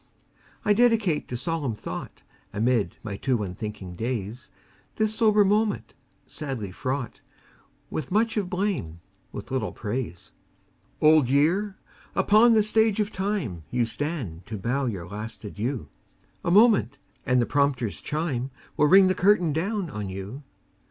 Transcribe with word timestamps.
I 0.65 0.73
dedicate 0.73 1.27
to 1.27 1.37
solemn 1.37 1.75
thought 1.75 2.23
Amid 2.51 2.95
my 3.03 3.17
too 3.17 3.43
unthinking 3.43 3.93
days, 3.93 4.49
This 4.95 5.13
sober 5.13 5.45
moment, 5.45 5.93
sadly 6.25 6.71
fraught 6.71 7.21
With 7.91 8.11
much 8.11 8.35
of 8.35 8.49
blame, 8.49 9.01
with 9.31 9.51
little 9.51 9.71
praise. 9.71 10.31
Old 11.01 11.29
Year! 11.29 11.77
upon 12.15 12.55
the 12.55 12.63
Stage 12.63 12.99
of 12.99 13.11
Time 13.13 13.63
You 13.69 13.85
stand 13.85 14.47
to 14.47 14.57
bow 14.57 14.87
your 14.87 15.07
last 15.07 15.43
adieu; 15.43 15.87
A 16.43 16.49
moment, 16.49 16.97
and 17.23 17.39
the 17.39 17.45
prompter's 17.45 18.01
chime 18.01 18.49
Will 18.77 18.87
ring 18.87 19.05
the 19.05 19.13
curtain 19.13 19.53
down 19.53 19.87
on 19.91 20.09
you. 20.09 20.41